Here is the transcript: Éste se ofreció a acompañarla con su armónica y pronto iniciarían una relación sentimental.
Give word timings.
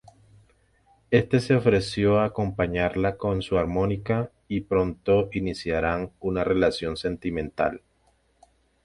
Éste 1.11 1.39
se 1.39 1.53
ofreció 1.53 2.17
a 2.17 2.25
acompañarla 2.25 3.17
con 3.17 3.43
su 3.43 3.59
armónica 3.59 4.31
y 4.47 4.61
pronto 4.61 5.29
iniciarían 5.31 6.11
una 6.21 6.43
relación 6.43 6.97
sentimental. 6.97 7.83